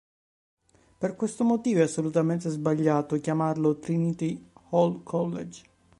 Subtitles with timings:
[0.97, 5.61] Per questo motivo è assolutamente sbagliato chiamarlo Trinity Hall College.